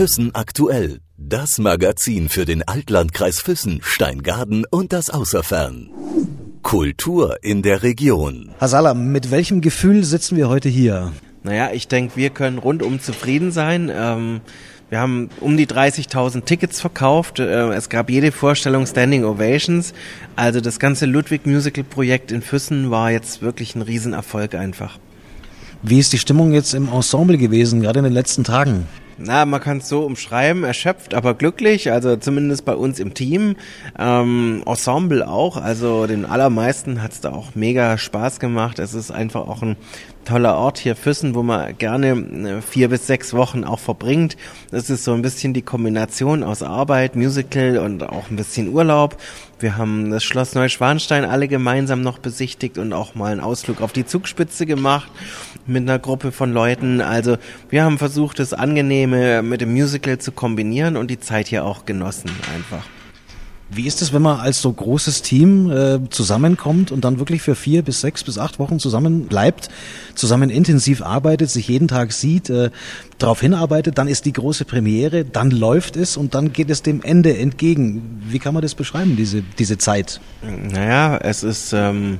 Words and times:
Füssen 0.00 0.34
aktuell. 0.34 1.00
Das 1.18 1.58
Magazin 1.58 2.30
für 2.30 2.46
den 2.46 2.66
Altlandkreis 2.66 3.38
Füssen, 3.38 3.80
Steingaden 3.82 4.64
und 4.70 4.94
das 4.94 5.10
Außerfern. 5.10 5.90
Kultur 6.62 7.36
in 7.42 7.60
der 7.60 7.82
Region. 7.82 8.52
Hasala, 8.58 8.94
mit 8.94 9.30
welchem 9.30 9.60
Gefühl 9.60 10.02
sitzen 10.04 10.38
wir 10.38 10.48
heute 10.48 10.70
hier? 10.70 11.12
Naja, 11.42 11.72
ich 11.74 11.86
denke, 11.86 12.16
wir 12.16 12.30
können 12.30 12.56
rundum 12.56 12.98
zufrieden 12.98 13.52
sein. 13.52 13.92
Ähm, 13.94 14.40
wir 14.88 15.00
haben 15.00 15.28
um 15.38 15.58
die 15.58 15.66
30.000 15.66 16.46
Tickets 16.46 16.80
verkauft. 16.80 17.38
Äh, 17.38 17.74
es 17.74 17.90
gab 17.90 18.08
jede 18.08 18.32
Vorstellung 18.32 18.86
Standing 18.86 19.26
Ovations. 19.26 19.92
Also 20.34 20.62
das 20.62 20.78
ganze 20.78 21.04
Ludwig 21.04 21.44
Musical 21.44 21.84
Projekt 21.84 22.32
in 22.32 22.40
Füssen 22.40 22.90
war 22.90 23.10
jetzt 23.10 23.42
wirklich 23.42 23.74
ein 23.74 23.82
Riesenerfolg 23.82 24.54
einfach. 24.54 24.98
Wie 25.82 25.98
ist 25.98 26.14
die 26.14 26.18
Stimmung 26.18 26.54
jetzt 26.54 26.72
im 26.72 26.88
Ensemble 26.88 27.36
gewesen, 27.36 27.82
gerade 27.82 27.98
in 27.98 28.04
den 28.06 28.14
letzten 28.14 28.44
Tagen? 28.44 28.86
Na, 29.22 29.44
man 29.44 29.60
kann 29.60 29.78
es 29.78 29.88
so 29.88 30.04
umschreiben, 30.04 30.64
erschöpft, 30.64 31.12
aber 31.12 31.34
glücklich, 31.34 31.92
also 31.92 32.16
zumindest 32.16 32.64
bei 32.64 32.74
uns 32.74 32.98
im 32.98 33.12
Team. 33.12 33.56
Ähm, 33.98 34.62
Ensemble 34.64 35.28
auch, 35.28 35.58
also 35.58 36.06
den 36.06 36.24
allermeisten 36.24 37.02
hat 37.02 37.12
es 37.12 37.20
da 37.20 37.30
auch 37.32 37.54
mega 37.54 37.98
Spaß 37.98 38.40
gemacht. 38.40 38.78
Es 38.78 38.94
ist 38.94 39.10
einfach 39.10 39.46
auch 39.46 39.60
ein 39.60 39.76
toller 40.24 40.56
Ort 40.56 40.78
hier 40.78 40.96
Füssen, 40.96 41.34
wo 41.34 41.42
man 41.42 41.76
gerne 41.78 42.10
äh, 42.10 42.62
vier 42.62 42.88
bis 42.88 43.06
sechs 43.06 43.32
Wochen 43.34 43.64
auch 43.64 43.78
verbringt. 43.78 44.36
Das 44.70 44.90
ist 44.90 45.04
so 45.04 45.12
ein 45.12 45.22
bisschen 45.22 45.54
die 45.54 45.62
Kombination 45.62 46.42
aus 46.42 46.62
Arbeit, 46.62 47.16
Musical 47.16 47.78
und 47.78 48.02
auch 48.02 48.30
ein 48.30 48.36
bisschen 48.36 48.68
Urlaub. 48.68 49.16
Wir 49.58 49.76
haben 49.76 50.10
das 50.10 50.24
Schloss 50.24 50.54
Neuschwanstein 50.54 51.24
alle 51.24 51.48
gemeinsam 51.48 52.02
noch 52.02 52.18
besichtigt 52.18 52.78
und 52.78 52.92
auch 52.92 53.14
mal 53.14 53.32
einen 53.32 53.40
Ausflug 53.40 53.80
auf 53.80 53.92
die 53.92 54.06
Zugspitze 54.06 54.66
gemacht 54.66 55.10
mit 55.66 55.82
einer 55.82 55.98
Gruppe 55.98 56.32
von 56.32 56.52
Leuten. 56.52 57.00
Also 57.00 57.36
wir 57.68 57.84
haben 57.84 57.98
versucht, 57.98 58.38
das 58.38 58.52
Angenehme 58.52 59.42
mit 59.42 59.60
dem 59.60 59.72
Musical 59.72 60.18
zu 60.18 60.32
kombinieren 60.32 60.96
und 60.96 61.10
die 61.10 61.20
Zeit 61.20 61.48
hier 61.48 61.64
auch 61.64 61.84
genossen 61.84 62.30
einfach. 62.54 62.84
Wie 63.72 63.86
ist 63.86 64.02
es, 64.02 64.12
wenn 64.12 64.22
man 64.22 64.40
als 64.40 64.60
so 64.60 64.72
großes 64.72 65.22
Team 65.22 65.70
äh, 65.70 66.00
zusammenkommt 66.10 66.90
und 66.90 67.04
dann 67.04 67.20
wirklich 67.20 67.40
für 67.40 67.54
vier 67.54 67.82
bis 67.82 68.00
sechs 68.00 68.24
bis 68.24 68.36
acht 68.36 68.58
Wochen 68.58 68.80
zusammen 68.80 69.26
bleibt, 69.26 69.68
zusammen 70.16 70.50
intensiv 70.50 71.02
arbeitet, 71.02 71.50
sich 71.50 71.68
jeden 71.68 71.86
Tag 71.86 72.12
sieht, 72.12 72.50
äh, 72.50 72.70
darauf 73.18 73.40
hinarbeitet, 73.40 73.96
dann 73.96 74.08
ist 74.08 74.26
die 74.26 74.32
große 74.32 74.64
Premiere, 74.64 75.24
dann 75.24 75.52
läuft 75.52 75.96
es 75.96 76.16
und 76.16 76.34
dann 76.34 76.52
geht 76.52 76.68
es 76.68 76.82
dem 76.82 77.02
Ende 77.02 77.36
entgegen. 77.36 78.20
Wie 78.28 78.40
kann 78.40 78.54
man 78.54 78.62
das 78.62 78.74
beschreiben, 78.74 79.14
diese, 79.16 79.42
diese 79.58 79.78
Zeit? 79.78 80.20
Naja, 80.42 81.18
es 81.18 81.44
ist 81.44 81.72
ähm, 81.72 82.18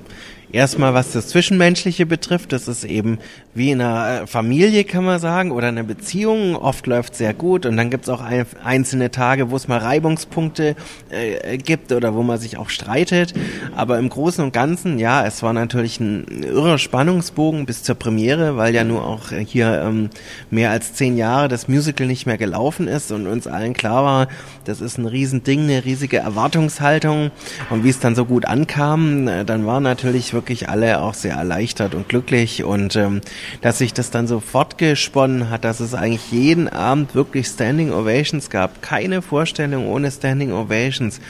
Erstmal, 0.53 0.95
was 0.95 1.13
das 1.13 1.29
Zwischenmenschliche 1.29 2.07
betrifft, 2.07 2.53
das 2.53 2.67
ist 2.67 2.83
eben 2.83 3.19
wie 3.55 3.71
in 3.71 3.81
einer 3.81 4.23
äh, 4.23 4.27
Familie, 4.27 4.83
kann 4.83 5.05
man 5.05 5.21
sagen, 5.21 5.53
oder 5.53 5.69
einer 5.69 5.85
Beziehung. 5.85 6.57
Oft 6.57 6.89
läuft 6.89 7.15
sehr 7.15 7.35
gut 7.35 7.67
und 7.67 7.77
dann 7.77 7.89
gibt 7.89 8.05
es 8.05 8.11
auch 8.11 8.21
ein, 8.21 8.45
einzelne 8.65 9.13
Tage, 9.13 9.53
wo 9.53 9.57
es 9.57 9.69
mal 9.69 9.79
Reibungspunkte 9.79 10.75
äh, 11.11 11.57
gibt 11.57 11.93
oder 11.93 12.15
wo 12.17 12.25
man 12.25 12.39
sich 12.39 12.57
auch 12.57 12.69
streitet. 12.69 13.33
Aber 13.77 14.01
im 14.01 14.09
Großen 14.09 14.43
und 14.43 14.53
Ganzen, 14.53 14.99
ja, 14.99 15.25
es 15.25 15.41
war 15.45 15.53
natürlich 15.53 16.01
ein 16.01 16.43
irrer 16.43 16.79
Spannungsbogen 16.79 17.65
bis 17.65 17.85
zur 17.85 17.95
Premiere, 17.95 18.57
weil 18.57 18.75
ja 18.75 18.83
nur 18.83 19.07
auch 19.07 19.31
hier 19.31 19.83
ähm, 19.87 20.11
mehr 20.51 20.73
als 20.73 20.95
zehn 20.95 21.17
Jahre 21.17 21.47
das 21.47 21.69
Musical 21.69 22.09
nicht 22.09 22.27
mehr 22.27 22.39
gelaufen 22.39 22.89
ist 22.89 23.13
und 23.13 23.29
uns 23.29 23.47
allen 23.47 23.73
klar 23.73 24.05
war, 24.05 24.29
das 24.65 24.81
ist 24.81 24.99
ein 24.99 25.07
Riesending, 25.07 25.63
eine 25.63 25.85
riesige 25.85 26.17
Erwartungshaltung. 26.17 27.31
Und 27.71 27.85
wie 27.85 27.91
es 27.91 28.01
dann 28.01 28.17
so 28.17 28.25
gut 28.25 28.47
ankam, 28.47 29.29
äh, 29.29 29.45
dann 29.45 29.65
war 29.65 29.79
natürlich 29.79 30.33
wirklich 30.33 30.40
alle 30.69 31.01
auch 31.01 31.15
sehr 31.15 31.35
erleichtert 31.35 31.95
und 31.95 32.09
glücklich 32.09 32.65
und 32.65 32.97
ähm, 32.97 33.21
dass 33.61 33.79
sich 33.79 33.93
das 33.93 34.11
dann 34.11 34.27
so 34.27 34.41
fortgesponnen 34.41 35.51
hat, 35.51 35.65
dass 35.65 35.81
es 35.81 35.95
eigentlich 35.95 36.33
jeden 36.33 36.69
Abend 36.69 37.15
wirklich 37.15 37.47
Standing 37.47 37.93
Ovations 37.93 38.51
gab. 38.51 38.83
Keine 38.83 39.23
Vorstellung 39.23 39.87
ohne 39.89 40.11
Standing 40.11 40.53
Ovations. 40.53 41.21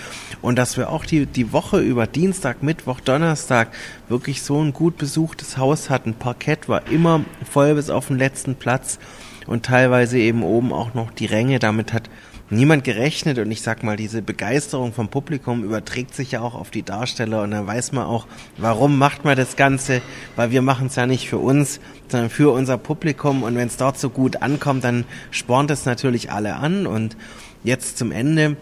Und 0.43 0.57
dass 0.57 0.77
wir 0.77 0.91
auch 0.91 1.05
die, 1.05 1.27
die 1.27 1.53
Woche 1.53 1.81
über 1.81 2.07
Dienstag, 2.07 2.63
Mittwoch, 2.63 3.01
Donnerstag 3.01 3.69
wirklich 4.09 4.43
so 4.43 4.63
ein 4.63 4.73
gut 4.73 4.97
besuchtes 4.97 5.57
Haus 5.59 5.91
hatten. 5.91 6.15
Parkett 6.15 6.69
war 6.69 6.87
immer 6.91 7.25
voll 7.49 7.75
bis 7.75 7.91
auf 7.91 8.09
den 8.09 8.19
letzten 8.19 8.55
Platz 8.55 8.99
und 9.47 9.67
teilweise 9.67 10.19
eben 10.19 10.43
oben 10.43 10.73
auch 10.73 10.95
noch 10.95 11.11
die 11.11 11.27
Ränge. 11.27 11.59
Damit 11.59 11.93
hat 11.93 12.09
niemand 12.51 12.85
gerechnet 12.85 13.39
und 13.39 13.51
ich 13.51 13.63
sag 13.63 13.83
mal, 13.83 13.97
diese 13.97 14.23
Begeisterung 14.23 14.93
vom 14.93 15.09
Publikum 15.09 15.65
überträgt 15.65 16.15
sich 16.15 16.33
ja 16.33 16.41
auch 16.41 16.55
auf 16.55 16.71
die 16.71 16.83
Darsteller 16.83 17.43
und 17.43 17.53
dann 17.53 17.67
weiß 17.67 17.93
man 17.93 18.05
auch, 18.05 18.27
warum 18.59 18.99
macht 18.99 19.25
man 19.25 19.37
das 19.37 19.57
Ganze, 19.57 20.03
weil 20.37 20.51
wir 20.51 20.63
machen 20.63 20.89
es 20.89 20.97
ja 20.97 21.07
nicht 21.07 21.29
für 21.29 21.39
uns, 21.39 21.81
sondern 22.09 22.31
für 22.31 22.53
unser 22.53 22.77
Publikum 22.77 23.43
und 23.43 23.55
wenn 23.55 23.69
es 23.69 23.77
dort 23.77 23.99
so 23.99 24.11
gut 24.11 24.43
ankommt, 24.43 24.85
dann 24.85 25.05
spornt 25.31 25.71
es 25.71 25.85
natürlich 25.85 26.33
alle 26.33 26.57
an 26.57 26.87
und 26.87 27.17
jetzt 27.63 27.99
zum 27.99 28.11
Ende 28.11 28.57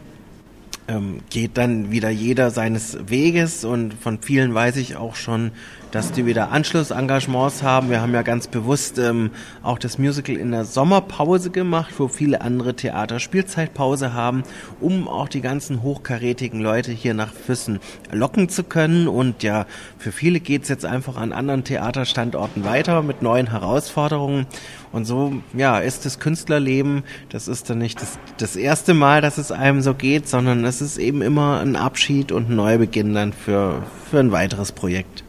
ähm, 0.88 1.20
geht 1.30 1.56
dann 1.56 1.90
wieder 1.90 2.10
jeder 2.10 2.50
seines 2.50 2.98
Weges 3.08 3.64
und 3.64 3.94
von 3.94 4.20
vielen 4.20 4.54
weiß 4.54 4.76
ich 4.76 4.96
auch 4.96 5.14
schon, 5.16 5.52
dass 5.90 6.12
die 6.12 6.26
wieder 6.26 6.52
Anschlussengagements 6.52 7.62
haben. 7.62 7.90
Wir 7.90 8.00
haben 8.00 8.12
ja 8.12 8.22
ganz 8.22 8.46
bewusst 8.46 8.98
ähm, 8.98 9.30
auch 9.62 9.78
das 9.78 9.98
Musical 9.98 10.36
in 10.36 10.50
der 10.50 10.64
Sommerpause 10.64 11.50
gemacht, 11.50 11.94
wo 11.98 12.08
viele 12.08 12.40
andere 12.40 12.74
Theater 12.74 13.20
Spielzeitpause 13.20 14.12
haben, 14.12 14.42
um 14.80 15.08
auch 15.08 15.28
die 15.28 15.40
ganzen 15.40 15.82
hochkarätigen 15.82 16.60
Leute 16.60 16.92
hier 16.92 17.14
nach 17.14 17.32
Füssen 17.32 17.80
locken 18.12 18.48
zu 18.48 18.64
können. 18.64 19.08
Und 19.08 19.42
ja, 19.42 19.66
für 19.98 20.12
viele 20.12 20.40
geht's 20.40 20.68
jetzt 20.68 20.84
einfach 20.84 21.16
an 21.16 21.32
anderen 21.32 21.64
Theaterstandorten 21.64 22.64
weiter 22.64 23.02
mit 23.02 23.22
neuen 23.22 23.50
Herausforderungen. 23.50 24.46
Und 24.92 25.04
so, 25.04 25.34
ja, 25.54 25.78
ist 25.78 26.06
das 26.06 26.18
Künstlerleben, 26.18 27.02
das 27.28 27.46
ist 27.46 27.68
dann 27.68 27.78
nicht 27.78 28.00
das, 28.00 28.18
das 28.38 28.56
erste 28.56 28.94
Mal, 28.94 29.20
dass 29.20 29.36
es 29.36 29.52
einem 29.52 29.82
so 29.82 29.94
geht, 29.94 30.28
sondern 30.28 30.64
es 30.64 30.80
ist 30.80 30.98
eben 30.98 31.20
immer 31.20 31.60
ein 31.60 31.76
Abschied 31.76 32.32
und 32.32 32.50
ein 32.50 32.56
Neubeginn 32.56 33.14
dann 33.14 33.32
für, 33.32 33.82
für 34.10 34.18
ein 34.18 34.32
weiteres 34.32 34.72
Projekt. 34.72 35.24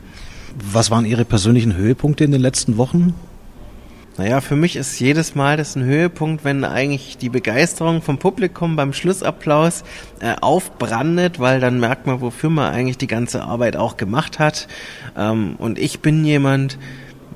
Was 0.55 0.91
waren 0.91 1.05
Ihre 1.05 1.25
persönlichen 1.25 1.75
Höhepunkte 1.75 2.23
in 2.23 2.31
den 2.31 2.41
letzten 2.41 2.77
Wochen? 2.77 3.13
Naja, 4.19 4.41
für 4.41 4.57
mich 4.57 4.75
ist 4.75 4.99
jedes 4.99 5.33
Mal 5.33 5.55
das 5.55 5.77
ein 5.77 5.83
Höhepunkt, 5.85 6.43
wenn 6.43 6.65
eigentlich 6.65 7.17
die 7.17 7.29
Begeisterung 7.29 8.01
vom 8.01 8.17
Publikum 8.17 8.75
beim 8.75 8.91
Schlussapplaus 8.91 9.85
äh, 10.19 10.35
aufbrandet, 10.41 11.39
weil 11.39 11.61
dann 11.61 11.79
merkt 11.79 12.05
man, 12.05 12.19
wofür 12.19 12.49
man 12.49 12.73
eigentlich 12.73 12.97
die 12.97 13.07
ganze 13.07 13.43
Arbeit 13.43 13.77
auch 13.77 13.95
gemacht 13.95 14.37
hat. 14.37 14.67
Ähm, 15.15 15.55
und 15.57 15.79
ich 15.79 16.01
bin 16.01 16.25
jemand, 16.25 16.77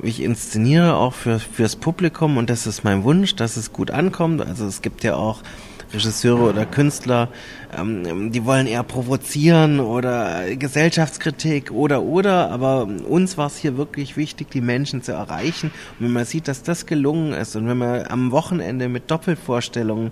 ich 0.02 0.22
inszeniere 0.22 0.96
auch 0.96 1.14
für, 1.14 1.40
fürs 1.40 1.78
Publikum 1.78 2.36
und 2.36 2.50
das 2.50 2.68
ist 2.68 2.84
mein 2.84 3.06
Wunsch, 3.06 3.36
dass 3.38 3.56
es 3.56 3.72
gut 3.72 3.90
ankommt. 3.90 4.42
Also 4.42 4.66
es 4.66 4.82
gibt 4.82 5.06
ja 5.06 5.16
auch 5.16 5.42
Regisseure 5.94 6.50
oder 6.50 6.66
Künstler, 6.66 7.30
ähm, 7.78 8.32
die 8.32 8.46
wollen 8.46 8.68
eher 8.68 8.84
provozieren 8.84 9.80
oder 9.80 10.56
Gesellschaftskritik 10.56 11.72
oder 11.72 12.02
oder, 12.02 12.50
aber 12.50 12.88
uns 13.08 13.38
war 13.38 13.48
es 13.48 13.58
hier 13.58 13.78
wirklich 13.78 14.18
wichtig, 14.18 14.50
die 14.52 14.62
Menschen 14.62 15.04
zu 15.04 15.12
erreichen. 15.12 15.72
Und 16.00 16.08
wenn 16.08 16.14
man 16.14 16.26
sieht, 16.26 16.48
dass 16.48 16.64
das 16.64 16.86
gelungen 16.86 17.34
ist 17.34 17.56
und 17.56 17.68
wenn 17.68 17.78
man 17.78 18.08
am 18.08 18.32
Wochenende 18.32 18.90
mit 18.90 19.12
Doppelvorstellungen 19.12 20.12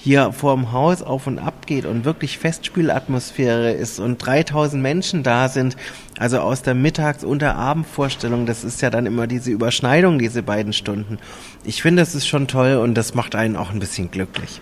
hier 0.00 0.32
vorm 0.32 0.72
Haus 0.72 1.02
auf 1.02 1.26
und 1.26 1.40
ab 1.40 1.66
geht 1.66 1.84
und 1.84 2.04
wirklich 2.04 2.38
Festspielatmosphäre 2.38 3.72
ist 3.72 3.98
und 3.98 4.24
3000 4.24 4.80
Menschen 4.80 5.24
da 5.24 5.48
sind, 5.48 5.76
also 6.18 6.38
aus 6.38 6.62
der 6.62 6.74
Mittags- 6.74 7.24
und 7.24 7.42
der 7.42 7.56
Abendvorstellung, 7.56 8.46
das 8.46 8.62
ist 8.62 8.80
ja 8.80 8.90
dann 8.90 9.06
immer 9.06 9.26
diese 9.26 9.50
Überschneidung, 9.50 10.18
diese 10.20 10.42
beiden 10.42 10.72
Stunden. 10.72 11.18
Ich 11.64 11.82
finde, 11.82 12.02
das 12.02 12.14
ist 12.14 12.28
schon 12.28 12.46
toll 12.46 12.76
und 12.76 12.94
das 12.94 13.14
macht 13.14 13.34
einen 13.34 13.56
auch 13.56 13.72
ein 13.72 13.80
bisschen 13.80 14.10
glücklich. 14.10 14.60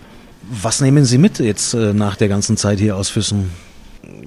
Was 0.49 0.81
nehmen 0.81 1.05
Sie 1.05 1.19
mit 1.19 1.39
jetzt 1.41 1.75
äh, 1.75 1.93
nach 1.93 2.17
der 2.17 2.29
ganzen 2.29 2.57
Zeit 2.57 2.79
hier 2.79 2.97
aus 2.97 3.09
Füssen? 3.09 3.51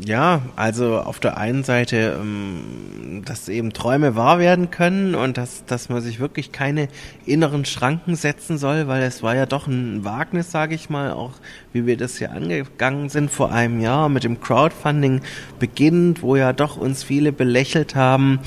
Ja, 0.06 0.41
also 0.56 0.97
auf 0.97 1.19
der 1.19 1.38
einen 1.38 1.63
Seite, 1.63 2.18
ähm, 2.19 3.22
dass 3.25 3.47
eben 3.47 3.72
Träume 3.72 4.16
wahr 4.16 4.40
werden 4.40 4.72
können 4.72 5.16
und 5.16 5.38
dass, 5.38 5.66
dass 5.66 5.88
man 5.88 6.02
sich 6.02 6.19
wirklich 6.19 6.52
keine 6.52 6.90
inneren 7.25 7.63
Schranken 7.63 8.16
setzen 8.16 8.58
soll, 8.58 8.88
weil 8.88 9.03
es 9.03 9.23
war 9.23 9.35
ja 9.35 9.46
doch 9.46 9.67
ein 9.67 10.03
Wagnis, 10.03 10.52
sage 10.52 10.76
ich 10.76 10.90
mal, 10.90 11.11
auch 11.11 11.34
wie 11.72 11.85
wir 11.85 11.96
das 11.96 12.17
hier 12.17 12.32
angegangen 12.32 13.09
sind 13.09 13.32
vor 13.32 13.52
einem 13.52 13.79
Jahr 13.79 14.09
mit 14.09 14.23
dem 14.23 14.41
Crowdfunding 14.41 15.22
beginnend, 15.59 16.22
wo 16.22 16.35
ja 16.35 16.52
doch 16.52 16.76
uns 16.76 17.03
viele 17.03 17.32
belächelt 17.32 17.96
haben 17.96 18.40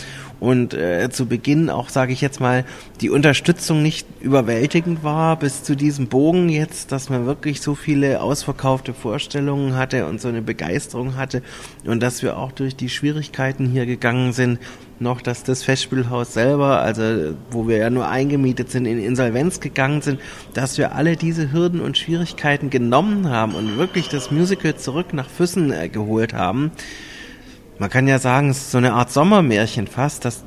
und 0.42 0.74
äh, 0.74 1.08
zu 1.08 1.26
Beginn 1.26 1.70
auch, 1.70 1.88
sage 1.88 2.12
ich 2.12 2.20
jetzt 2.20 2.40
mal, 2.40 2.64
die 3.00 3.10
Unterstützung 3.10 3.80
nicht 3.80 4.08
überwältigend 4.20 5.04
war 5.04 5.38
bis 5.38 5.62
zu 5.62 5.76
diesem 5.76 6.08
Bogen 6.08 6.48
jetzt, 6.48 6.90
dass 6.90 7.08
man 7.08 7.26
wirklich 7.26 7.60
so 7.60 7.76
viele 7.76 8.20
ausverkaufte 8.20 8.92
Vorstellungen 8.92 9.76
hatte 9.76 10.04
und 10.06 10.20
so 10.20 10.26
eine 10.26 10.42
Begeisterung 10.42 11.14
hatte 11.14 11.42
und 11.84 12.02
dass 12.02 12.24
wir 12.24 12.38
auch 12.38 12.50
durch 12.50 12.74
die 12.74 12.88
Schwierigkeiten 12.88 13.66
hier 13.66 13.86
gegangen 13.86 14.32
sind, 14.32 14.58
noch, 14.98 15.22
dass 15.22 15.44
das 15.44 15.62
Festspielhaus 15.62 16.34
selber, 16.34 16.80
also 16.80 17.34
wo 17.52 17.68
wir 17.68 17.76
ja 17.76 17.90
nur 17.90 18.08
eingemietet 18.08 18.68
sind, 18.68 18.86
in 18.86 18.98
Insolvenz 18.98 19.60
gegangen 19.60 20.02
sind, 20.02 20.18
dass 20.54 20.76
wir 20.76 20.96
alle 20.96 21.14
diese 21.16 21.52
Hürden 21.52 21.80
und 21.80 21.98
Schwierigkeiten 21.98 22.68
genommen 22.68 23.28
haben 23.28 23.54
und 23.54 23.78
wirklich 23.78 24.08
das 24.08 24.32
Musical 24.32 24.74
zurück 24.74 25.12
nach 25.12 25.30
Füssen 25.30 25.72
äh, 25.72 25.88
geholt 25.88 26.34
haben 26.34 26.72
man 27.78 27.90
kann 27.90 28.06
ja 28.06 28.18
sagen, 28.18 28.50
es 28.50 28.58
ist 28.58 28.70
so 28.70 28.78
eine 28.78 28.92
Art 28.92 29.10
Sommermärchen 29.10 29.86
fast. 29.86 30.24
Das, 30.24 30.44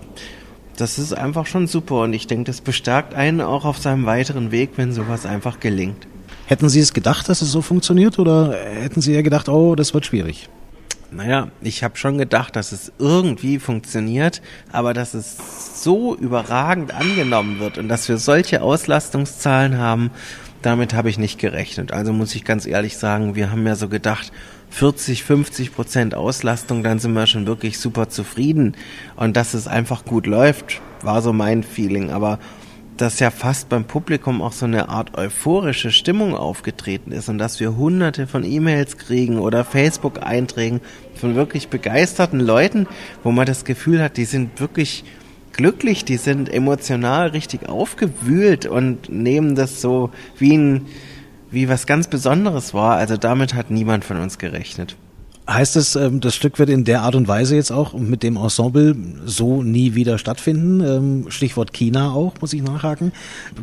das 0.77 0.99
ist 0.99 1.13
einfach 1.13 1.45
schon 1.45 1.67
super 1.67 2.01
und 2.01 2.13
ich 2.13 2.27
denke, 2.27 2.45
das 2.45 2.61
bestärkt 2.61 3.13
einen 3.13 3.41
auch 3.41 3.65
auf 3.65 3.77
seinem 3.77 4.05
weiteren 4.05 4.51
Weg, 4.51 4.71
wenn 4.75 4.91
sowas 4.91 5.25
einfach 5.25 5.59
gelingt. 5.59 6.07
Hätten 6.47 6.69
Sie 6.69 6.79
es 6.79 6.93
gedacht, 6.93 7.27
dass 7.27 7.41
es 7.41 7.51
so 7.51 7.61
funktioniert 7.61 8.19
oder 8.19 8.53
hätten 8.53 9.01
Sie 9.01 9.13
ja 9.13 9.21
gedacht, 9.21 9.49
oh, 9.49 9.75
das 9.75 9.93
wird 9.93 10.05
schwierig? 10.05 10.49
Naja, 11.11 11.47
ich 11.61 11.83
habe 11.83 11.97
schon 11.97 12.17
gedacht, 12.17 12.55
dass 12.55 12.71
es 12.71 12.91
irgendwie 12.99 13.57
funktioniert, 13.59 14.41
aber 14.71 14.93
dass 14.93 15.13
es 15.13 15.37
so 15.81 16.15
überragend 16.15 16.93
angenommen 16.93 17.59
wird 17.59 17.77
und 17.77 17.87
dass 17.87 18.09
wir 18.09 18.17
solche 18.17 18.61
Auslastungszahlen 18.61 19.77
haben, 19.77 20.11
damit 20.61 20.93
habe 20.93 21.09
ich 21.09 21.17
nicht 21.17 21.39
gerechnet. 21.39 21.93
Also 21.93 22.11
muss 22.11 22.35
ich 22.35 22.43
ganz 22.43 22.65
ehrlich 22.65 22.97
sagen, 22.97 23.35
wir 23.35 23.51
haben 23.51 23.65
ja 23.65 23.75
so 23.75 23.87
gedacht, 23.87 24.31
40, 24.75 25.23
50 25.23 25.73
Prozent 25.73 26.15
Auslastung, 26.15 26.83
dann 26.83 26.99
sind 26.99 27.13
wir 27.13 27.27
schon 27.27 27.47
wirklich 27.47 27.79
super 27.79 28.09
zufrieden. 28.09 28.75
Und 29.15 29.37
dass 29.37 29.53
es 29.53 29.69
einfach 29.69 30.03
gut 30.03 30.27
läuft, 30.27 30.81
war 31.01 31.21
so 31.21 31.31
mein 31.31 31.63
Feeling. 31.63 32.09
Aber 32.09 32.39
dass 32.97 33.21
ja 33.21 33.31
fast 33.31 33.69
beim 33.69 33.85
Publikum 33.85 34.41
auch 34.41 34.51
so 34.51 34.65
eine 34.65 34.89
Art 34.89 35.17
euphorische 35.17 35.91
Stimmung 35.91 36.35
aufgetreten 36.35 37.13
ist 37.13 37.29
und 37.29 37.37
dass 37.37 37.61
wir 37.61 37.77
hunderte 37.77 38.27
von 38.27 38.43
E-Mails 38.43 38.97
kriegen 38.97 39.39
oder 39.39 39.63
Facebook-Einträgen 39.63 40.81
von 41.13 41.35
wirklich 41.35 41.69
begeisterten 41.69 42.41
Leuten, 42.41 42.85
wo 43.23 43.31
man 43.31 43.45
das 43.45 43.63
Gefühl 43.63 44.03
hat, 44.03 44.17
die 44.17 44.25
sind 44.25 44.59
wirklich 44.59 45.05
glücklich, 45.53 46.03
die 46.03 46.17
sind 46.17 46.53
emotional 46.53 47.29
richtig 47.29 47.69
aufgewühlt 47.69 48.65
und 48.65 49.07
nehmen 49.07 49.55
das 49.55 49.79
so 49.79 50.09
wie 50.37 50.57
ein 50.57 50.85
wie 51.51 51.69
was 51.69 51.85
ganz 51.85 52.07
Besonderes 52.07 52.73
war. 52.73 52.97
Also 52.97 53.17
damit 53.17 53.53
hat 53.53 53.71
niemand 53.71 54.05
von 54.05 54.17
uns 54.17 54.37
gerechnet. 54.37 54.95
Heißt 55.47 55.75
es, 55.75 55.95
ähm, 55.95 56.21
das 56.21 56.35
Stück 56.35 56.57
wird 56.57 56.69
in 56.69 56.85
der 56.85 57.03
Art 57.03 57.13
und 57.13 57.27
Weise 57.27 57.55
jetzt 57.55 57.71
auch 57.71 57.93
mit 57.93 58.23
dem 58.23 58.35
Ensemble 58.35 58.95
so 59.25 59.61
nie 59.61 59.93
wieder 59.93 60.17
stattfinden? 60.17 60.81
Ähm, 60.81 61.25
Stichwort 61.29 61.71
China 61.71 62.13
auch, 62.13 62.33
muss 62.41 62.53
ich 62.53 62.63
nachhaken. 62.63 63.11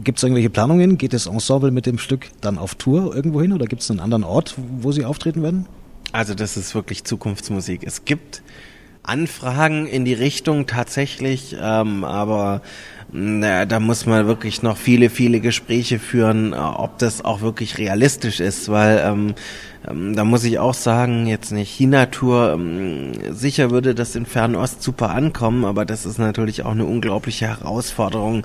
Gibt 0.04 0.18
es 0.18 0.22
irgendwelche 0.22 0.50
Planungen? 0.50 0.96
Geht 0.96 1.12
das 1.12 1.26
Ensemble 1.26 1.72
mit 1.72 1.86
dem 1.86 1.98
Stück 1.98 2.28
dann 2.40 2.56
auf 2.56 2.76
Tour 2.76 3.16
irgendwo 3.16 3.42
hin 3.42 3.52
oder 3.52 3.66
gibt 3.66 3.82
es 3.82 3.90
einen 3.90 3.98
anderen 3.98 4.22
Ort, 4.22 4.54
wo 4.80 4.92
sie 4.92 5.04
auftreten 5.04 5.42
werden? 5.42 5.66
Also 6.12 6.34
das 6.34 6.56
ist 6.56 6.74
wirklich 6.76 7.02
Zukunftsmusik. 7.02 7.82
Es 7.84 8.04
gibt 8.04 8.42
Anfragen 9.02 9.86
in 9.86 10.04
die 10.04 10.14
Richtung 10.14 10.66
tatsächlich, 10.66 11.56
ähm, 11.60 12.04
aber 12.04 12.62
na, 13.10 13.66
da 13.66 13.80
muss 13.80 14.06
man 14.06 14.26
wirklich 14.26 14.62
noch 14.62 14.76
viele, 14.76 15.10
viele 15.10 15.40
Gespräche 15.40 15.98
führen, 15.98 16.52
äh, 16.52 16.56
ob 16.56 16.98
das 16.98 17.24
auch 17.24 17.40
wirklich 17.40 17.78
realistisch 17.78 18.40
ist, 18.40 18.70
weil 18.70 19.02
ähm, 19.04 19.34
ähm, 19.88 20.14
da 20.14 20.24
muss 20.24 20.44
ich 20.44 20.58
auch 20.58 20.74
sagen, 20.74 21.26
jetzt 21.26 21.52
eine 21.52 21.62
China-Tour, 21.62 22.52
ähm, 22.54 23.12
sicher 23.30 23.70
würde 23.70 23.94
das 23.94 24.14
in 24.14 24.24
Fernost 24.24 24.82
super 24.82 25.10
ankommen, 25.10 25.64
aber 25.64 25.84
das 25.84 26.06
ist 26.06 26.18
natürlich 26.18 26.62
auch 26.62 26.70
eine 26.70 26.84
unglaubliche 26.84 27.48
Herausforderung, 27.48 28.44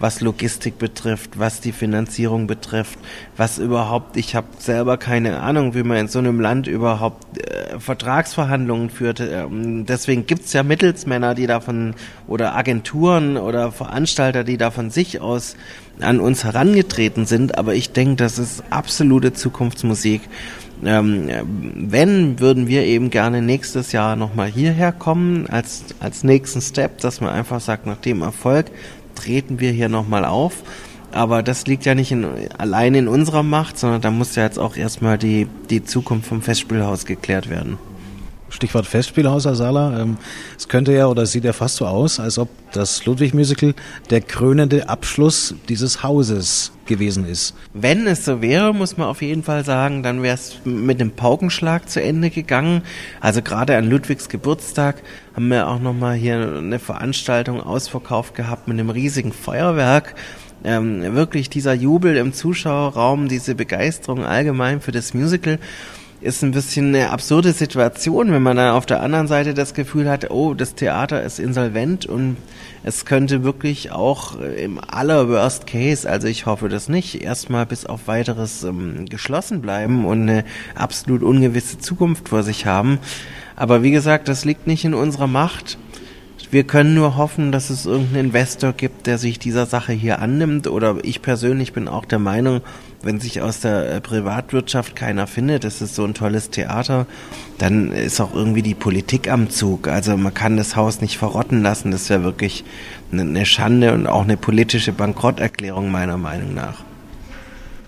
was 0.00 0.20
Logistik 0.22 0.78
betrifft, 0.78 1.38
was 1.38 1.60
die 1.60 1.72
Finanzierung 1.72 2.46
betrifft, 2.46 2.98
was 3.36 3.58
überhaupt, 3.58 4.16
ich 4.16 4.34
habe 4.34 4.48
selber 4.58 4.96
keine 4.96 5.40
Ahnung, 5.40 5.74
wie 5.74 5.82
man 5.82 5.98
in 5.98 6.08
so 6.08 6.18
einem 6.18 6.40
Land 6.40 6.66
überhaupt 6.66 7.38
äh, 7.38 7.78
Vertragsverhandlungen 7.78 8.90
führt. 8.90 9.20
Ähm, 9.20 9.84
deswegen 9.86 10.26
gibt's 10.26 10.52
ja 10.54 10.62
Mittelsmänner, 10.62 11.34
die 11.34 11.46
davon 11.46 11.94
oder 12.26 12.56
Agenturen 12.56 13.36
oder 13.36 13.70
Veranstalter, 13.70 14.42
die 14.42 14.56
da 14.56 14.70
von 14.70 14.90
sich 14.90 15.20
aus 15.20 15.56
an 16.00 16.18
uns 16.18 16.44
herangetreten 16.44 17.26
sind. 17.26 17.58
Aber 17.58 17.74
ich 17.74 17.92
denke, 17.92 18.16
das 18.16 18.38
ist 18.38 18.64
absolute 18.70 19.34
Zukunftsmusik. 19.34 20.22
Ähm, 20.82 21.28
wenn, 21.74 22.40
würden 22.40 22.66
wir 22.66 22.84
eben 22.84 23.10
gerne 23.10 23.42
nächstes 23.42 23.92
Jahr 23.92 24.16
nochmal 24.16 24.48
hierher 24.48 24.92
kommen 24.92 25.46
als, 25.46 25.84
als 26.00 26.24
nächsten 26.24 26.62
Step, 26.62 26.98
dass 26.98 27.20
man 27.20 27.30
einfach 27.30 27.60
sagt, 27.60 27.84
nach 27.84 27.98
dem 27.98 28.22
Erfolg 28.22 28.70
treten 29.20 29.60
wir 29.60 29.72
hier 29.72 29.88
nochmal 29.88 30.24
auf. 30.24 30.62
Aber 31.12 31.42
das 31.42 31.66
liegt 31.66 31.84
ja 31.84 31.94
nicht 31.94 32.12
in, 32.12 32.24
allein 32.56 32.94
in 32.94 33.08
unserer 33.08 33.42
Macht, 33.42 33.78
sondern 33.78 34.00
da 34.00 34.10
muss 34.10 34.36
ja 34.36 34.44
jetzt 34.44 34.58
auch 34.58 34.76
erstmal 34.76 35.18
die, 35.18 35.48
die 35.68 35.82
Zukunft 35.82 36.28
vom 36.28 36.40
Festspielhaus 36.40 37.04
geklärt 37.04 37.50
werden. 37.50 37.78
Stichwort 38.50 38.86
Festspielhaus, 38.86 39.44
Herr 39.46 39.54
Sala. 39.54 40.00
Ähm, 40.00 40.18
es 40.58 40.68
könnte 40.68 40.92
ja 40.92 41.06
oder 41.06 41.24
sieht 41.24 41.44
ja 41.44 41.52
fast 41.52 41.76
so 41.76 41.86
aus, 41.86 42.20
als 42.20 42.38
ob 42.38 42.48
das 42.72 43.06
Ludwig-Musical 43.06 43.74
der 44.10 44.20
krönende 44.20 44.88
Abschluss 44.88 45.54
dieses 45.68 46.02
Hauses 46.02 46.72
gewesen 46.86 47.24
ist. 47.24 47.54
Wenn 47.72 48.06
es 48.06 48.24
so 48.24 48.42
wäre, 48.42 48.74
muss 48.74 48.96
man 48.96 49.06
auf 49.06 49.22
jeden 49.22 49.42
Fall 49.42 49.64
sagen, 49.64 50.02
dann 50.02 50.22
wäre 50.22 50.34
es 50.34 50.58
mit 50.64 51.00
einem 51.00 51.12
Paukenschlag 51.12 51.88
zu 51.88 52.02
Ende 52.02 52.30
gegangen. 52.30 52.82
Also 53.20 53.42
gerade 53.42 53.76
an 53.76 53.88
Ludwigs 53.88 54.28
Geburtstag 54.28 55.02
haben 55.34 55.48
wir 55.48 55.68
auch 55.68 55.80
nochmal 55.80 56.16
hier 56.16 56.56
eine 56.58 56.78
Veranstaltung 56.78 57.60
ausverkauft 57.60 58.34
gehabt 58.34 58.68
mit 58.68 58.78
einem 58.78 58.90
riesigen 58.90 59.32
Feuerwerk. 59.32 60.14
Ähm, 60.62 61.14
wirklich 61.14 61.48
dieser 61.48 61.72
Jubel 61.72 62.16
im 62.16 62.34
Zuschauerraum, 62.34 63.28
diese 63.28 63.54
Begeisterung 63.54 64.24
allgemein 64.24 64.80
für 64.82 64.92
das 64.92 65.14
Musical 65.14 65.58
ist 66.20 66.42
ein 66.42 66.50
bisschen 66.50 66.94
eine 66.94 67.10
absurde 67.10 67.52
Situation, 67.52 68.30
wenn 68.30 68.42
man 68.42 68.56
dann 68.56 68.74
auf 68.74 68.84
der 68.84 69.02
anderen 69.02 69.26
Seite 69.26 69.54
das 69.54 69.72
Gefühl 69.72 70.08
hat, 70.08 70.30
oh, 70.30 70.52
das 70.52 70.74
Theater 70.74 71.22
ist 71.22 71.38
insolvent 71.38 72.04
und 72.04 72.36
es 72.84 73.06
könnte 73.06 73.42
wirklich 73.42 73.90
auch 73.90 74.38
im 74.38 74.78
aller 74.86 75.28
Worst 75.28 75.66
Case, 75.66 76.08
also 76.08 76.28
ich 76.28 76.46
hoffe 76.46 76.68
das 76.68 76.88
nicht, 76.88 77.22
erstmal 77.22 77.64
bis 77.64 77.86
auf 77.86 78.06
weiteres 78.06 78.64
ähm, 78.64 79.06
geschlossen 79.06 79.62
bleiben 79.62 80.04
und 80.04 80.22
eine 80.22 80.44
absolut 80.74 81.22
ungewisse 81.22 81.78
Zukunft 81.78 82.28
vor 82.28 82.42
sich 82.42 82.66
haben. 82.66 82.98
Aber 83.56 83.82
wie 83.82 83.90
gesagt, 83.90 84.28
das 84.28 84.44
liegt 84.44 84.66
nicht 84.66 84.84
in 84.84 84.94
unserer 84.94 85.26
Macht. 85.26 85.78
Wir 86.50 86.64
können 86.64 86.94
nur 86.94 87.16
hoffen, 87.16 87.52
dass 87.52 87.70
es 87.70 87.86
irgendeinen 87.86 88.26
Investor 88.26 88.72
gibt, 88.72 89.06
der 89.06 89.18
sich 89.18 89.38
dieser 89.38 89.66
Sache 89.66 89.92
hier 89.92 90.20
annimmt. 90.20 90.66
Oder 90.66 90.96
ich 91.02 91.22
persönlich 91.22 91.72
bin 91.72 91.86
auch 91.86 92.04
der 92.04 92.18
Meinung, 92.18 92.60
wenn 93.02 93.20
sich 93.20 93.40
aus 93.40 93.60
der 93.60 93.94
äh, 93.94 94.00
Privatwirtschaft 94.00 94.96
keiner 94.96 95.26
findet, 95.26 95.64
das 95.64 95.80
ist 95.80 95.94
so 95.94 96.04
ein 96.04 96.14
tolles 96.14 96.50
Theater, 96.50 97.06
dann 97.58 97.92
ist 97.92 98.20
auch 98.20 98.34
irgendwie 98.34 98.62
die 98.62 98.74
Politik 98.74 99.30
am 99.30 99.48
Zug. 99.48 99.88
Also 99.88 100.16
man 100.16 100.34
kann 100.34 100.56
das 100.56 100.76
Haus 100.76 101.00
nicht 101.00 101.18
verrotten 101.18 101.62
lassen. 101.62 101.90
Das 101.92 102.10
wäre 102.10 102.24
wirklich 102.24 102.64
eine 103.12 103.46
Schande 103.46 103.92
und 103.94 104.06
auch 104.06 104.24
eine 104.24 104.36
politische 104.36 104.92
Bankrotterklärung 104.92 105.90
meiner 105.90 106.18
Meinung 106.18 106.54
nach 106.54 106.84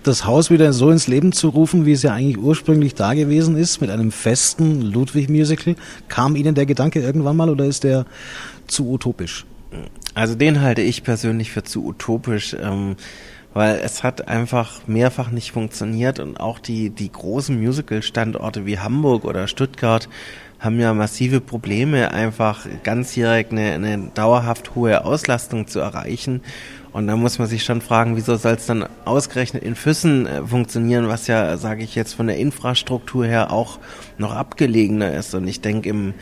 das 0.03 0.25
Haus 0.25 0.49
wieder 0.49 0.73
so 0.73 0.89
ins 0.91 1.07
Leben 1.07 1.31
zu 1.31 1.49
rufen, 1.49 1.85
wie 1.85 1.93
es 1.93 2.03
ja 2.03 2.13
eigentlich 2.13 2.37
ursprünglich 2.37 2.95
da 2.95 3.13
gewesen 3.13 3.57
ist, 3.57 3.81
mit 3.81 3.89
einem 3.89 4.11
festen 4.11 4.81
Ludwig-Musical. 4.81 5.75
Kam 6.07 6.35
Ihnen 6.35 6.55
der 6.55 6.65
Gedanke 6.65 7.01
irgendwann 7.01 7.37
mal 7.37 7.49
oder 7.49 7.65
ist 7.65 7.83
der 7.83 8.05
zu 8.67 8.89
utopisch? 8.89 9.45
Also 10.13 10.35
den 10.35 10.61
halte 10.61 10.81
ich 10.81 11.03
persönlich 11.03 11.51
für 11.51 11.63
zu 11.63 11.85
utopisch. 11.85 12.55
Ähm, 12.59 12.95
weil 13.53 13.79
es 13.83 14.03
hat 14.03 14.27
einfach 14.27 14.87
mehrfach 14.87 15.29
nicht 15.29 15.51
funktioniert 15.51 16.19
und 16.19 16.39
auch 16.39 16.59
die, 16.59 16.89
die 16.89 17.11
großen 17.11 17.57
Musical-Standorte 17.59 18.65
wie 18.65 18.79
Hamburg 18.79 19.25
oder 19.25 19.47
Stuttgart 19.47 20.09
haben 20.63 20.79
ja 20.79 20.93
massive 20.93 21.41
Probleme, 21.41 22.11
einfach 22.11 22.65
ganzjährig 22.83 23.47
eine, 23.51 23.73
eine 23.73 24.11
dauerhaft 24.13 24.75
hohe 24.75 25.03
Auslastung 25.03 25.67
zu 25.67 25.79
erreichen. 25.79 26.41
Und 26.93 27.07
da 27.07 27.17
muss 27.17 27.39
man 27.39 27.47
sich 27.47 27.63
schon 27.63 27.81
fragen, 27.81 28.15
wieso 28.15 28.35
soll 28.35 28.53
es 28.53 28.67
dann 28.67 28.85
ausgerechnet 29.03 29.63
in 29.63 29.75
Füssen 29.75 30.27
äh, 30.27 30.45
funktionieren, 30.45 31.07
was 31.07 31.27
ja, 31.27 31.57
sage 31.57 31.83
ich 31.83 31.95
jetzt, 31.95 32.13
von 32.13 32.27
der 32.27 32.37
Infrastruktur 32.37 33.25
her 33.25 33.51
auch 33.51 33.79
noch 34.17 34.31
abgelegener 34.31 35.11
ist. 35.13 35.33
Und 35.33 35.47
ich 35.47 35.59
denke, 35.59 35.89
im, 35.89 36.13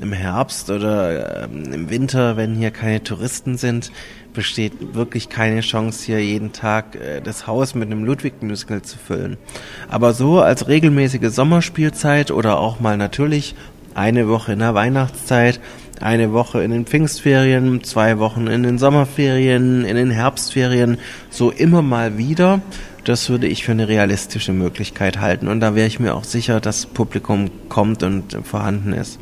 im 0.00 0.12
Herbst 0.12 0.70
oder 0.70 1.44
ähm, 1.44 1.72
im 1.72 1.90
Winter, 1.90 2.36
wenn 2.36 2.54
hier 2.54 2.70
keine 2.70 3.02
Touristen 3.02 3.58
sind, 3.58 3.90
besteht 4.32 4.94
wirklich 4.94 5.28
keine 5.28 5.60
Chance, 5.60 6.06
hier 6.06 6.24
jeden 6.24 6.52
Tag 6.52 6.94
äh, 6.94 7.20
das 7.20 7.48
Haus 7.48 7.74
mit 7.74 7.90
einem 7.90 8.04
Ludwig-Musical 8.04 8.82
zu 8.82 8.98
füllen. 8.98 9.36
Aber 9.88 10.14
so 10.14 10.40
als 10.40 10.68
regelmäßige 10.68 11.28
Sommerspielzeit 11.28 12.30
oder 12.30 12.60
auch 12.60 12.78
mal 12.80 12.96
natürlich 12.96 13.56
eine 13.94 14.28
Woche 14.28 14.52
in 14.52 14.60
der 14.60 14.74
Weihnachtszeit 14.74 15.60
eine 16.00 16.32
Woche 16.32 16.62
in 16.62 16.70
den 16.70 16.86
Pfingstferien, 16.86 17.84
zwei 17.84 18.18
Wochen 18.18 18.46
in 18.46 18.62
den 18.62 18.78
Sommerferien, 18.78 19.84
in 19.84 19.96
den 19.96 20.10
Herbstferien, 20.10 20.98
so 21.28 21.50
immer 21.50 21.82
mal 21.82 22.16
wieder. 22.18 22.60
Das 23.04 23.28
würde 23.28 23.46
ich 23.46 23.64
für 23.64 23.72
eine 23.72 23.88
realistische 23.88 24.52
Möglichkeit 24.52 25.20
halten. 25.20 25.48
Und 25.48 25.60
da 25.60 25.74
wäre 25.74 25.86
ich 25.86 26.00
mir 26.00 26.14
auch 26.14 26.24
sicher, 26.24 26.60
dass 26.60 26.86
Publikum 26.86 27.50
kommt 27.68 28.02
und 28.02 28.38
vorhanden 28.44 28.92
ist. 28.92 29.18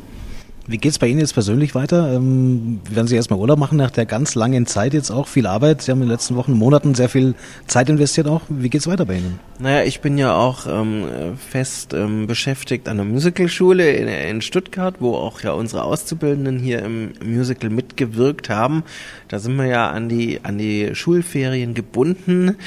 Wie 0.69 0.77
geht's 0.77 0.99
bei 0.99 1.07
Ihnen 1.07 1.19
jetzt 1.19 1.33
persönlich 1.33 1.73
weiter? 1.73 2.13
Ähm, 2.13 2.79
werden 2.87 3.07
Sie 3.07 3.15
erstmal 3.15 3.39
Urlaub 3.39 3.57
machen 3.57 3.79
nach 3.79 3.89
der 3.89 4.05
ganz 4.05 4.35
langen 4.35 4.67
Zeit 4.67 4.93
jetzt 4.93 5.09
auch? 5.09 5.27
Viel 5.27 5.47
Arbeit. 5.47 5.81
Sie 5.81 5.89
haben 5.89 5.97
in 5.97 6.05
den 6.05 6.11
letzten 6.11 6.35
Wochen, 6.35 6.51
Monaten 6.51 6.93
sehr 6.93 7.09
viel 7.09 7.33
Zeit 7.65 7.89
investiert 7.89 8.27
auch. 8.27 8.41
Wie 8.49 8.69
geht's 8.69 8.85
weiter 8.85 9.07
bei 9.07 9.15
Ihnen? 9.15 9.39
Naja, 9.57 9.83
ich 9.83 9.99
bin 10.01 10.19
ja 10.19 10.35
auch 10.35 10.67
ähm, 10.67 11.05
fest 11.37 11.95
ähm, 11.95 12.27
beschäftigt 12.27 12.87
an 12.87 12.97
der 12.97 13.05
Musicalschule 13.07 13.93
in, 13.93 14.07
in 14.07 14.43
Stuttgart, 14.43 14.97
wo 14.99 15.15
auch 15.15 15.41
ja 15.41 15.53
unsere 15.53 15.83
Auszubildenden 15.83 16.59
hier 16.59 16.83
im 16.83 17.13
Musical 17.25 17.71
mitgewirkt 17.71 18.51
haben. 18.51 18.83
Da 19.27 19.39
sind 19.39 19.55
wir 19.55 19.65
ja 19.65 19.89
an 19.89 20.07
die, 20.07 20.41
an 20.43 20.59
die 20.59 20.93
Schulferien 20.93 21.73
gebunden 21.73 22.57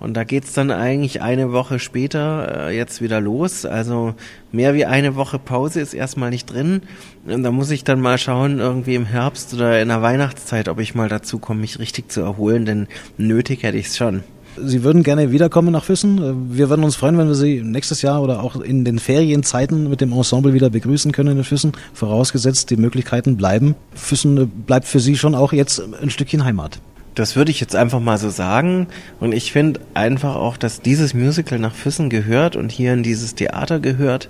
und 0.00 0.14
da 0.14 0.24
geht's 0.24 0.54
dann 0.54 0.70
eigentlich 0.70 1.20
eine 1.20 1.52
Woche 1.52 1.78
später 1.78 2.68
äh, 2.68 2.76
jetzt 2.76 3.02
wieder 3.02 3.20
los. 3.20 3.66
Also 3.66 4.14
mehr 4.50 4.74
wie 4.74 4.86
eine 4.86 5.14
Woche 5.14 5.38
Pause 5.38 5.80
ist 5.80 5.92
erstmal 5.92 6.30
nicht 6.30 6.50
drin. 6.50 6.80
Und 7.26 7.42
da 7.42 7.50
muss 7.50 7.70
ich 7.70 7.84
dann 7.84 8.00
mal 8.00 8.16
schauen, 8.16 8.58
irgendwie 8.58 8.94
im 8.94 9.04
Herbst 9.04 9.52
oder 9.52 9.80
in 9.80 9.88
der 9.88 10.00
Weihnachtszeit, 10.00 10.68
ob 10.68 10.80
ich 10.80 10.94
mal 10.94 11.10
dazu 11.10 11.38
komme, 11.38 11.60
mich 11.60 11.78
richtig 11.78 12.10
zu 12.10 12.22
erholen, 12.22 12.64
denn 12.64 12.88
nötig 13.18 13.62
hätte 13.62 13.76
ich's 13.76 13.98
schon. 13.98 14.24
Sie 14.56 14.82
würden 14.82 15.02
gerne 15.02 15.30
wiederkommen 15.32 15.70
nach 15.70 15.84
Füssen. 15.84 16.56
Wir 16.56 16.70
würden 16.70 16.84
uns 16.84 16.96
freuen, 16.96 17.18
wenn 17.18 17.28
wir 17.28 17.34
Sie 17.34 17.62
nächstes 17.62 18.02
Jahr 18.02 18.22
oder 18.22 18.42
auch 18.42 18.56
in 18.56 18.84
den 18.84 18.98
Ferienzeiten 18.98 19.88
mit 19.88 20.00
dem 20.00 20.12
Ensemble 20.12 20.54
wieder 20.54 20.70
begrüßen 20.70 21.12
können 21.12 21.38
in 21.38 21.44
Füssen, 21.44 21.72
vorausgesetzt 21.92 22.70
die 22.70 22.76
Möglichkeiten 22.76 23.36
bleiben. 23.36 23.74
Füssen 23.94 24.48
bleibt 24.48 24.86
für 24.86 24.98
Sie 24.98 25.16
schon 25.16 25.34
auch 25.34 25.52
jetzt 25.52 25.82
ein 26.02 26.10
Stückchen 26.10 26.44
Heimat. 26.44 26.80
Das 27.14 27.36
würde 27.36 27.50
ich 27.50 27.60
jetzt 27.60 27.74
einfach 27.76 28.00
mal 28.00 28.18
so 28.18 28.30
sagen. 28.30 28.86
Und 29.18 29.32
ich 29.32 29.52
finde 29.52 29.80
einfach 29.94 30.36
auch, 30.36 30.56
dass 30.56 30.80
dieses 30.80 31.14
Musical 31.14 31.58
nach 31.58 31.74
Füssen 31.74 32.08
gehört 32.10 32.56
und 32.56 32.72
hier 32.72 32.92
in 32.92 33.02
dieses 33.02 33.34
Theater 33.34 33.80
gehört 33.80 34.28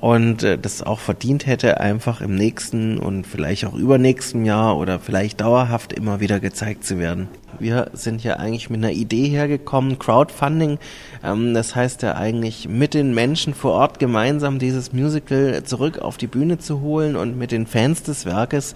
und 0.00 0.42
äh, 0.42 0.58
das 0.58 0.82
auch 0.82 0.98
verdient 0.98 1.46
hätte, 1.46 1.80
einfach 1.80 2.20
im 2.20 2.34
nächsten 2.34 2.98
und 2.98 3.26
vielleicht 3.26 3.66
auch 3.66 3.74
übernächsten 3.74 4.44
Jahr 4.44 4.78
oder 4.78 4.98
vielleicht 4.98 5.40
dauerhaft 5.40 5.92
immer 5.92 6.20
wieder 6.20 6.40
gezeigt 6.40 6.84
zu 6.84 6.98
werden. 6.98 7.28
Wir 7.58 7.90
sind 7.92 8.24
ja 8.24 8.36
eigentlich 8.36 8.70
mit 8.70 8.82
einer 8.82 8.92
Idee 8.92 9.28
hergekommen, 9.28 9.98
Crowdfunding. 9.98 10.78
Ähm, 11.22 11.52
das 11.52 11.76
heißt 11.76 12.02
ja 12.02 12.14
eigentlich 12.16 12.68
mit 12.68 12.94
den 12.94 13.14
Menschen 13.14 13.52
vor 13.52 13.72
Ort 13.72 13.98
gemeinsam 13.98 14.58
dieses 14.58 14.92
Musical 14.92 15.62
zurück 15.64 15.98
auf 15.98 16.16
die 16.16 16.26
Bühne 16.26 16.58
zu 16.58 16.80
holen 16.80 17.16
und 17.16 17.36
mit 17.36 17.52
den 17.52 17.66
Fans 17.66 18.02
des 18.02 18.24
Werkes 18.24 18.74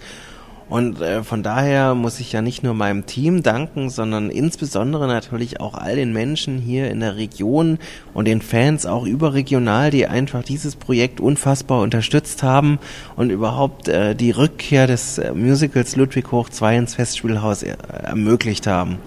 und 0.67 0.99
äh, 0.99 1.23
von 1.23 1.43
daher 1.43 1.93
muss 1.93 2.19
ich 2.19 2.31
ja 2.31 2.41
nicht 2.41 2.63
nur 2.63 2.73
meinem 2.73 3.05
Team 3.05 3.43
danken, 3.43 3.91
sondern 3.91 4.31
insbesondere 4.31 5.07
natürlich 5.07 5.59
auch 5.59 5.75
all 5.75 5.95
den 5.95 6.11
Menschen 6.11 6.57
hier 6.57 6.89
in 6.89 7.01
der 7.01 7.17
Region 7.17 7.77
und 8.15 8.25
den 8.25 8.41
Fans 8.41 8.87
auch 8.87 9.05
überregional, 9.05 9.91
die 9.91 10.07
einfach 10.07 10.43
dieses 10.43 10.75
Projekt 10.75 11.19
unfassbar 11.19 11.81
unterstützt 11.81 12.41
haben 12.41 12.79
und 13.15 13.29
überhaupt 13.29 13.87
äh, 13.87 14.15
die 14.15 14.31
Rückkehr 14.31 14.87
des 14.87 15.19
äh, 15.19 15.33
Musicals 15.33 15.95
Ludwig 15.95 16.31
Hoch 16.31 16.49
2 16.49 16.77
ins 16.77 16.95
Festspielhaus 16.95 17.61
äh, 17.61 17.75
ermöglicht 18.03 18.65
haben. 18.65 18.97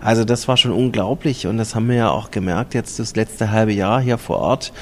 Also 0.00 0.24
das 0.24 0.46
war 0.46 0.58
schon 0.58 0.72
unglaublich 0.72 1.46
und 1.46 1.56
das 1.56 1.74
haben 1.74 1.88
wir 1.88 1.96
ja 1.96 2.10
auch 2.10 2.30
gemerkt 2.30 2.74
jetzt 2.74 2.98
das 2.98 3.16
letzte 3.16 3.50
halbe 3.50 3.72
Jahr 3.72 4.00
hier 4.00 4.18
vor 4.18 4.38
Ort 4.38 4.72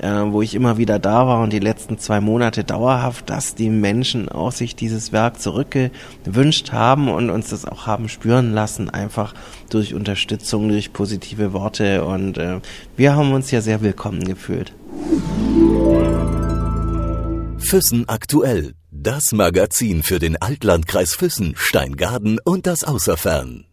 äh, 0.00 0.32
wo 0.32 0.42
ich 0.42 0.54
immer 0.54 0.78
wieder 0.78 0.98
da 0.98 1.26
war 1.26 1.42
und 1.42 1.52
die 1.52 1.58
letzten 1.58 1.98
zwei 1.98 2.20
Monate 2.20 2.64
dauerhaft, 2.64 3.30
dass 3.30 3.54
die 3.54 3.70
Menschen 3.70 4.28
auch 4.28 4.52
sich 4.52 4.76
dieses 4.76 5.12
Werk 5.12 5.40
zurückgewünscht 5.40 6.72
haben 6.72 7.08
und 7.08 7.30
uns 7.30 7.50
das 7.50 7.64
auch 7.64 7.86
haben 7.86 8.08
spüren 8.08 8.52
lassen, 8.52 8.90
einfach 8.90 9.34
durch 9.68 9.94
Unterstützung, 9.94 10.68
durch 10.68 10.92
positive 10.92 11.52
Worte 11.52 12.04
und 12.04 12.38
äh, 12.38 12.60
wir 12.96 13.14
haben 13.14 13.32
uns 13.32 13.50
ja 13.50 13.60
sehr 13.60 13.80
willkommen 13.82 14.24
gefühlt. 14.24 14.72
Füssen 17.58 18.08
aktuell. 18.08 18.74
Das 18.90 19.32
Magazin 19.32 20.02
für 20.02 20.18
den 20.18 20.36
Altlandkreis 20.36 21.14
Füssen, 21.14 21.54
Steingaden 21.56 22.38
und 22.44 22.66
das 22.66 22.84
Außerfern. 22.84 23.69